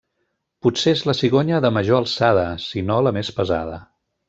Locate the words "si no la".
2.65-3.15